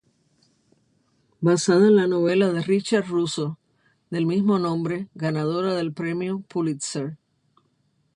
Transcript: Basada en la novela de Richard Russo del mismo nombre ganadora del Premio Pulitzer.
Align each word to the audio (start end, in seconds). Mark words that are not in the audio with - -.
Basada 1.41 1.85
en 1.89 1.95
la 1.95 2.07
novela 2.07 2.51
de 2.51 2.63
Richard 2.63 3.05
Russo 3.07 3.59
del 4.09 4.25
mismo 4.25 4.57
nombre 4.57 5.09
ganadora 5.13 5.75
del 5.75 5.93
Premio 5.93 6.39
Pulitzer. 6.47 7.19